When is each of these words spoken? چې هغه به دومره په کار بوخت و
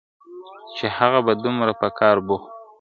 چې 0.75 0.85
هغه 0.97 1.19
به 1.25 1.33
دومره 1.43 1.73
په 1.81 1.87
کار 1.99 2.17
بوخت 2.27 2.49
و 2.53 2.53